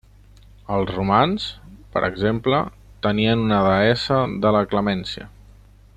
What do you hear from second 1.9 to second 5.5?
per exemple, tenien una deessa de la Clemència.